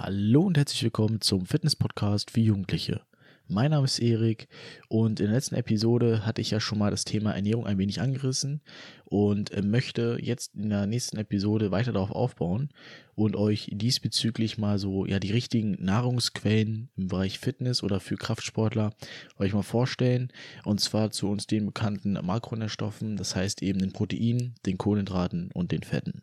[0.00, 3.00] Hallo und herzlich willkommen zum Fitness-Podcast für Jugendliche.
[3.48, 4.46] Mein Name ist Erik
[4.86, 8.00] und in der letzten Episode hatte ich ja schon mal das Thema Ernährung ein wenig
[8.00, 8.60] angerissen
[9.06, 12.68] und äh, möchte jetzt in der nächsten Episode weiter darauf aufbauen
[13.16, 18.92] und euch diesbezüglich mal so ja die richtigen Nahrungsquellen im Bereich Fitness oder für Kraftsportler
[19.36, 20.30] euch mal vorstellen
[20.64, 25.72] und zwar zu uns den bekannten Makronährstoffen, das heißt eben den Proteinen, den Kohlenhydraten und
[25.72, 26.22] den Fetten.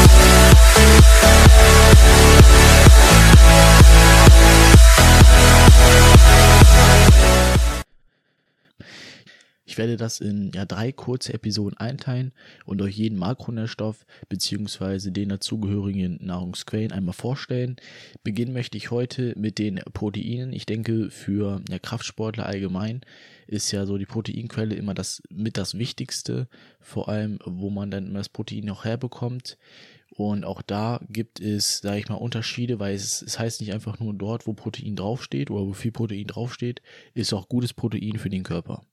[9.71, 12.33] Ich werde das in ja, drei kurze Episoden einteilen
[12.65, 15.11] und euch jeden Makronährstoff bzw.
[15.11, 17.77] den dazugehörigen Nahrungsquellen einmal vorstellen.
[18.21, 20.51] Beginnen möchte ich heute mit den Proteinen.
[20.51, 22.99] Ich denke, für ja, Kraftsportler allgemein
[23.47, 26.49] ist ja so die Proteinquelle immer das mit das Wichtigste,
[26.81, 29.57] vor allem wo man dann immer das Protein noch herbekommt.
[30.09, 34.01] Und auch da gibt es, sage ich mal, Unterschiede, weil es, es heißt nicht einfach
[34.01, 36.81] nur dort, wo Protein draufsteht oder wo viel Protein draufsteht,
[37.13, 38.83] ist auch gutes Protein für den Körper.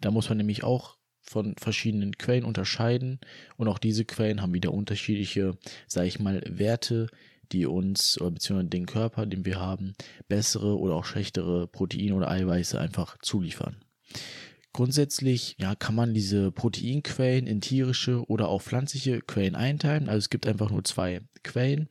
[0.00, 3.20] Da muss man nämlich auch von verschiedenen Quellen unterscheiden
[3.56, 7.08] und auch diese Quellen haben wieder unterschiedliche, sage ich mal, Werte,
[7.52, 9.94] die uns oder beziehungsweise den Körper, den wir haben,
[10.28, 13.76] bessere oder auch schlechtere Proteine oder Eiweiße einfach zuliefern.
[14.72, 20.08] Grundsätzlich ja, kann man diese Proteinquellen in tierische oder auch pflanzliche Quellen einteilen.
[20.08, 21.88] Also es gibt einfach nur zwei Quellen.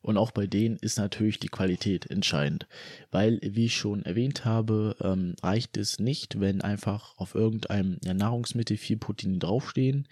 [0.00, 2.66] Und auch bei denen ist natürlich die Qualität entscheidend.
[3.10, 8.14] Weil, wie ich schon erwähnt habe, ähm, reicht es nicht, wenn einfach auf irgendeinem ja,
[8.14, 10.06] Nahrungsmittel viel Proteine draufstehen,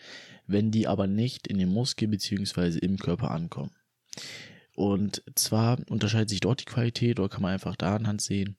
[0.47, 2.79] wenn die aber nicht in den Muskel bzw.
[2.79, 3.71] im Körper ankommen.
[4.75, 8.57] Und zwar unterscheidet sich dort die Qualität oder kann man einfach da anhand sehen,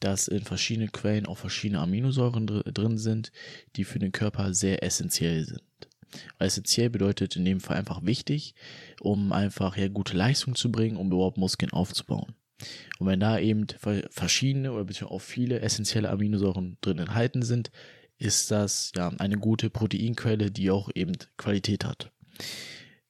[0.00, 3.32] dass in verschiedenen Quellen auch verschiedene Aminosäuren dr drin sind,
[3.76, 5.62] die für den Körper sehr essentiell sind.
[6.38, 8.54] Essentiell bedeutet in dem Fall einfach wichtig,
[9.00, 12.34] um einfach ja gute Leistung zu bringen, um überhaupt Muskeln aufzubauen.
[12.98, 13.66] Und wenn da eben
[14.10, 17.70] verschiedene oder beziehungsweise auch viele essentielle Aminosäuren drin enthalten sind,
[18.18, 22.10] ist das ja eine gute Proteinquelle, die auch eben Qualität hat.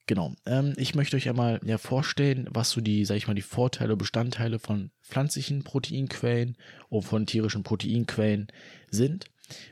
[0.05, 0.33] Genau.
[0.45, 3.95] Ähm, ich möchte euch einmal ja, vorstellen, was so die, sag ich mal, die Vorteile,
[3.95, 6.57] Bestandteile von pflanzlichen Proteinquellen
[6.89, 8.47] und von tierischen Proteinquellen
[8.89, 9.25] sind.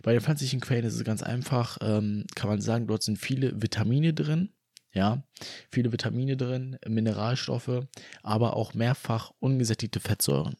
[0.03, 3.61] Bei den pflanzlichen Quellen ist es ganz einfach, ähm, kann man sagen, dort sind viele
[3.61, 4.49] Vitamine drin,
[4.93, 5.23] ja,
[5.69, 7.85] viele Vitamine drin, Mineralstoffe,
[8.23, 10.55] aber auch mehrfach ungesättigte Fettsäuren.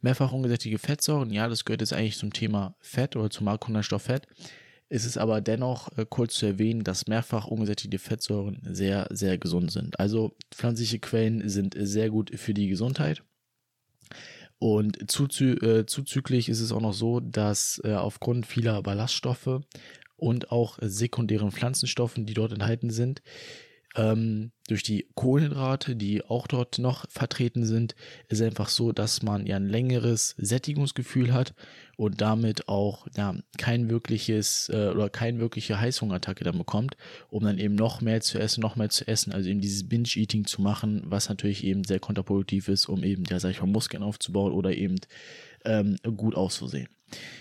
[0.00, 4.26] Mehrfach ungesättigte Fettsäuren, ja, das gehört jetzt eigentlich zum Thema Fett oder zum Makronährstoff Fett
[4.94, 9.72] ist es aber dennoch äh, kurz zu erwähnen, dass mehrfach ungesättigte Fettsäuren sehr, sehr gesund
[9.72, 9.98] sind.
[9.98, 13.24] Also pflanzliche Quellen sind sehr gut für die Gesundheit.
[14.58, 19.60] Und zuzü äh, zuzüglich ist es auch noch so, dass äh, aufgrund vieler Ballaststoffe
[20.16, 23.22] und auch sekundären Pflanzenstoffen, die dort enthalten sind,
[23.96, 27.94] ähm, durch die Kohlenhydrate, die auch dort noch vertreten sind,
[28.28, 31.54] ist einfach so, dass man ja ein längeres Sättigungsgefühl hat
[31.96, 36.96] und damit auch ja kein wirkliches äh, oder keine wirkliche Heißhungerattacke dann bekommt,
[37.28, 40.46] um dann eben noch mehr zu essen, noch mehr zu essen, also eben dieses Binge-Eating
[40.46, 44.02] zu machen, was natürlich eben sehr kontraproduktiv ist, um eben ja sag ich mal Muskeln
[44.02, 44.96] aufzubauen oder eben
[45.64, 46.88] ähm, gut auszusehen.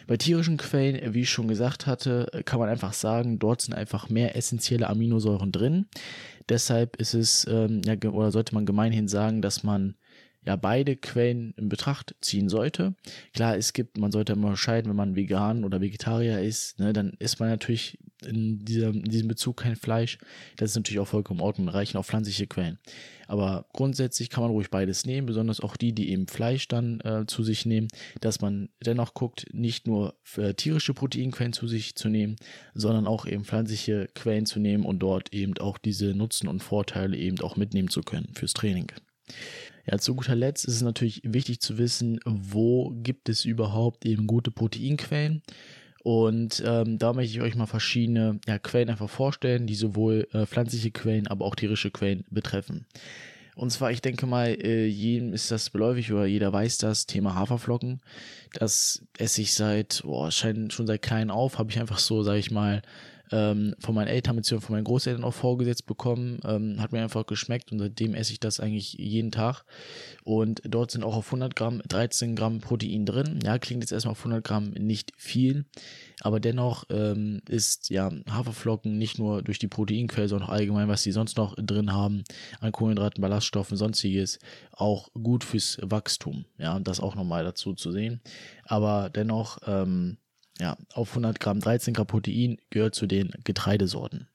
[0.08, 4.10] Bei tierischen Quellen, wie ich schon gesagt hatte, kann man einfach sagen, dort sind einfach
[4.10, 5.88] mehr essentielle Aminosäuren drin.
[6.50, 9.96] Deshalb ist es, ähm, ja, oder sollte man gemeinhin sagen, dass man
[10.46, 12.96] ja beide Quellen in Betracht ziehen sollte.
[13.34, 17.14] Klar, es gibt, man sollte immer unterscheiden, wenn man vegan oder Vegetarier ist, ne, dann
[17.20, 20.18] isst man natürlich in, dieser, in diesem Bezug kein Fleisch.
[20.58, 22.80] Das ist natürlich auch vollkommen in Ordnung, reichen auch pflanzliche Quellen.
[23.28, 27.26] Aber grundsätzlich kann man ruhig beides nehmen, besonders auch die, die eben Fleisch dann äh,
[27.26, 27.88] zu sich nehmen,
[28.22, 32.36] dass man dennoch guckt, nicht nur für tierische Proteinquellen zu sich zu nehmen,
[32.74, 37.18] sondern auch eben pflanzliche Quellen zu nehmen und dort eben auch diese Nutzen und Vorteile
[37.18, 38.92] eben auch mitnehmen zu können fürs Training.
[39.86, 44.28] Ja, zu guter Letzt ist es natürlich wichtig zu wissen, wo gibt es überhaupt eben
[44.28, 45.42] gute Proteinquellen.
[46.04, 50.46] Und ähm, da möchte ich euch mal verschiedene ja, Quellen einfach vorstellen, die sowohl äh,
[50.46, 52.86] pflanzliche Quellen, aber auch tierische Quellen betreffen.
[53.56, 57.36] Und zwar, ich denke mal, äh, jedem ist das beläufig oder jeder weiß das, Thema
[57.36, 58.02] Haferflocken.
[58.54, 62.52] Das esse ich seit, boah, schon seit klein auf, habe ich einfach so, sage ich
[62.52, 62.82] mal,
[63.34, 64.62] ähm, von meinen Eltern bzw.
[64.62, 66.40] von meinen Großeltern auch vorgesetzt bekommen.
[66.46, 69.66] Ähm, hat mir einfach geschmeckt und seitdem esse ich das eigentlich jeden Tag.
[70.24, 73.40] Und dort sind auch auf 100 Gramm 13 Gramm Protein drin.
[73.44, 75.66] Ja, klingt jetzt erstmal auf 100 Gramm nicht viel,
[76.22, 81.02] aber dennoch ähm, ist ja Haferflocken nicht nur durch die Proteinquelle, sondern auch allgemein, was
[81.02, 82.24] sie sonst noch drin haben,
[82.60, 84.38] an Kohlenhydraten, Ballaststoffen, sonstiges,
[84.72, 86.46] auch gut fürs Wachstum.
[86.60, 88.22] Ja, das auch nochmal dazu zu sehen.
[88.66, 90.18] Aber dennoch, ähm,
[90.60, 94.28] ja, auf 100 Gramm 13 Gramm Protein gehört zu den Getreidesorten.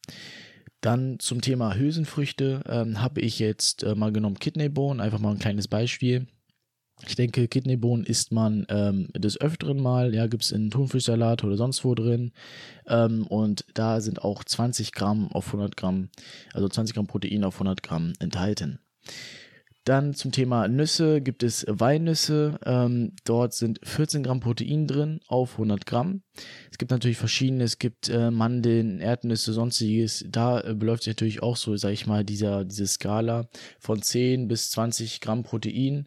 [0.81, 5.39] Dann zum Thema Hülsenfrüchte ähm, habe ich jetzt äh, mal genommen Kidneybohnen, einfach mal ein
[5.39, 6.27] kleines Beispiel.
[7.07, 11.57] Ich denke, Kidneybohnen isst man ähm, des Öfteren mal, ja, gibt es in Thunfischsalat oder
[11.57, 12.33] sonst wo drin.
[12.87, 16.09] Ähm, und da sind auch 20 Gramm auf 100 Gramm,
[16.53, 18.81] also 20 Gramm Protein auf 100 Gramm enthalten.
[19.89, 22.61] Dann zum Thema Nüsse gibt es Walnüsse.
[22.67, 26.21] Ähm, dort sind 14 Gramm Protein drin auf 100 Gramm.
[26.71, 30.27] Es gibt natürlich verschiedene, es gibt äh, Mandeln, Erdnüsse, sonstiges.
[30.29, 33.49] Da äh, beläuft sich natürlich auch so, sag ich mal, dieser, diese Skala
[33.79, 36.07] von 10 bis 20 Gramm Protein.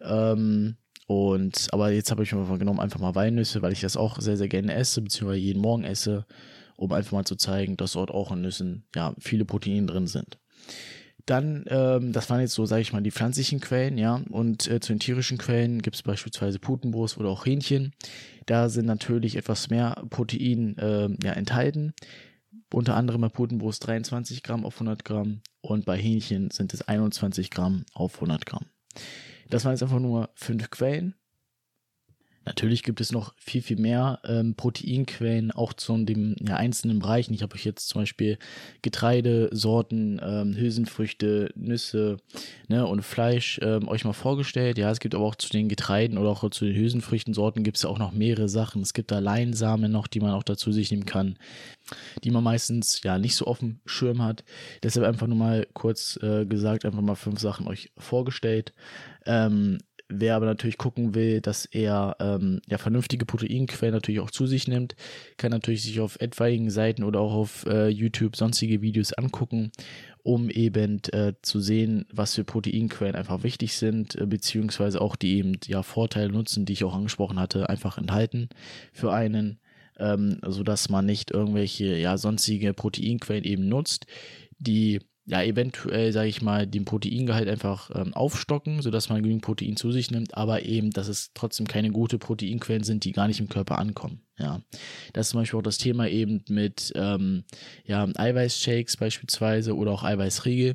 [0.00, 0.74] Ähm,
[1.06, 4.38] und, aber jetzt habe ich mir genommen, einfach mal Walnüsse, weil ich das auch sehr,
[4.38, 6.26] sehr gerne esse, beziehungsweise jeden Morgen esse,
[6.74, 10.39] um einfach mal zu zeigen, dass dort auch in Nüssen, ja, viele Proteine drin sind.
[11.26, 14.20] Dann, ähm, das waren jetzt so, sage ich mal, die pflanzlichen Quellen, ja.
[14.30, 17.92] Und äh, zu den tierischen Quellen gibt es beispielsweise Putenbrust oder auch Hähnchen.
[18.46, 21.92] Da sind natürlich etwas mehr Protein äh, ja, enthalten.
[22.72, 27.50] Unter anderem bei Putenbrust 23 Gramm auf 100 Gramm und bei Hähnchen sind es 21
[27.50, 28.66] Gramm auf 100 Gramm.
[29.48, 31.14] Das waren jetzt einfach nur fünf Quellen.
[32.46, 37.34] Natürlich gibt es noch viel, viel mehr ähm, Proteinquellen, auch zu den ja, einzelnen Bereichen.
[37.34, 38.38] Ich habe euch jetzt zum Beispiel
[38.80, 42.16] Getreidesorten, ähm, Hülsenfrüchte, Nüsse
[42.68, 44.78] ne, und Fleisch ähm, euch mal vorgestellt.
[44.78, 47.84] Ja, es gibt aber auch zu den Getreiden oder auch zu den Hülsenfrüchtensorten gibt es
[47.84, 48.80] auch noch mehrere Sachen.
[48.80, 51.36] Es gibt da Leinsamen noch, die man auch dazu sich nehmen kann,
[52.24, 54.44] die man meistens ja nicht so auf dem Schirm hat.
[54.82, 58.72] Deshalb einfach nur mal kurz äh, gesagt, einfach mal fünf Sachen euch vorgestellt.
[59.26, 59.78] Ähm,
[60.12, 64.66] Wer aber natürlich gucken will, dass er ähm, ja vernünftige Proteinquellen natürlich auch zu sich
[64.66, 64.96] nimmt,
[65.36, 69.70] kann natürlich sich auf etwaigen Seiten oder auch auf äh, YouTube sonstige Videos angucken,
[70.24, 75.38] um eben äh, zu sehen, was für Proteinquellen einfach wichtig sind, äh, beziehungsweise auch die
[75.38, 78.48] eben ja Vorteile nutzen, die ich auch angesprochen hatte, einfach enthalten
[78.92, 79.60] für einen,
[79.96, 84.06] ähm, so dass man nicht irgendwelche ja sonstige Proteinquellen eben nutzt,
[84.58, 84.98] die
[85.30, 89.92] ja, eventuell, sage ich mal, den Proteingehalt einfach ähm, aufstocken, sodass man genügend Protein zu
[89.92, 93.48] sich nimmt, aber eben, dass es trotzdem keine gute Proteinquellen sind, die gar nicht im
[93.48, 94.22] Körper ankommen.
[94.38, 94.60] Ja,
[95.12, 97.44] das ist zum Beispiel auch das Thema eben mit ähm,
[97.84, 100.74] ja, Eiweißshakes beispielsweise oder auch Eiweißriegel.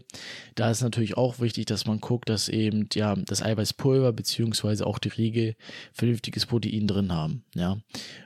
[0.53, 4.99] Da ist natürlich auch wichtig, dass man guckt, dass eben ja das Eiweißpulver beziehungsweise auch
[4.99, 5.55] die Riegel
[5.91, 7.43] vernünftiges Protein drin haben.
[7.55, 7.77] Ja,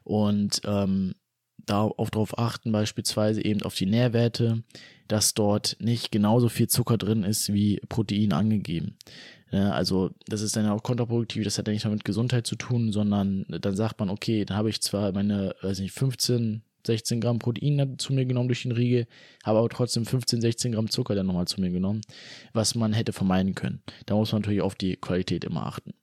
[0.04, 1.16] und ähm,
[1.66, 4.64] da auch darauf achten, beispielsweise eben auf die Nährwerte,
[5.10, 8.96] dass dort nicht genauso viel Zucker drin ist wie Protein angegeben.
[9.52, 12.56] Ja, also das ist dann auch kontraproduktiv, das hat ja nicht mehr mit Gesundheit zu
[12.56, 17.20] tun, sondern dann sagt man, okay, dann habe ich zwar meine, weiß nicht, 15, 16
[17.20, 19.08] Gramm Protein zu mir genommen durch den Riegel,
[19.44, 22.02] habe aber trotzdem 15, 16 Gramm Zucker dann nochmal zu mir genommen,
[22.54, 23.82] was man hätte vermeiden können.
[24.06, 25.94] Da muss man natürlich auf die Qualität immer achten.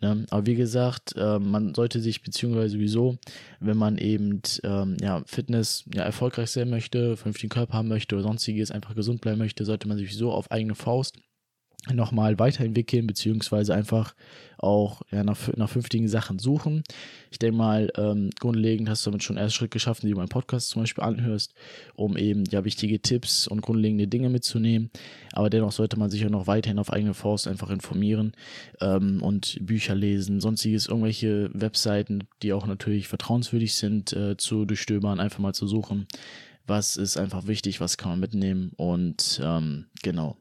[0.00, 0.26] Ne?
[0.30, 3.18] Aber wie gesagt, äh, man sollte sich beziehungsweise sowieso,
[3.60, 8.24] wenn man eben ähm, ja, Fitness ja, erfolgreich sein möchte, vernünftigen Körper haben möchte oder
[8.24, 11.16] sonstiges, einfach gesund bleiben möchte, sollte man sich so auf eigene Faust
[11.92, 14.14] nochmal weiterentwickeln, beziehungsweise einfach
[14.58, 16.82] auch ja, nach, nach fünftigen Sachen suchen.
[17.30, 20.28] Ich denke mal, ähm, grundlegend hast du damit schon erst Schritt geschaffen, die du meinen
[20.28, 21.54] Podcast zum Beispiel anhörst,
[21.94, 24.90] um eben ja wichtige Tipps und grundlegende Dinge mitzunehmen.
[25.32, 28.32] Aber dennoch sollte man sich ja noch weiterhin auf eigene Faust einfach informieren
[28.80, 35.20] ähm, und Bücher lesen, sonstiges, irgendwelche Webseiten, die auch natürlich vertrauenswürdig sind, äh, zu durchstöbern,
[35.20, 36.08] einfach mal zu suchen.
[36.66, 40.36] Was ist einfach wichtig, was kann man mitnehmen und ähm, genau.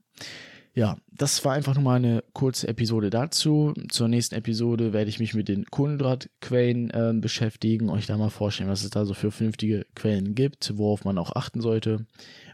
[0.77, 3.73] Ja, das war einfach nur mal eine kurze Episode dazu.
[3.89, 8.69] Zur nächsten Episode werde ich mich mit den Kohlenhydratquellen äh, beschäftigen, euch da mal vorstellen,
[8.69, 12.05] was es da so für vernünftige Quellen gibt, worauf man auch achten sollte.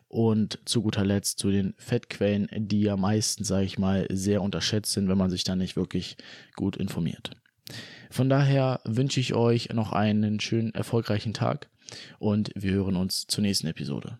[0.08, 4.94] Und zu guter Letzt zu den Fettquellen, die ja meistens, sage ich mal, sehr unterschätzt
[4.94, 6.16] sind, wenn man sich da nicht wirklich
[6.56, 7.32] gut informiert.
[8.10, 11.70] Von daher wünsche ich euch noch einen schönen, erfolgreichen Tag
[12.20, 14.18] und wir hören uns zur nächsten Episode.